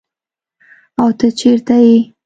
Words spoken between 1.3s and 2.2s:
چیرته ئي؟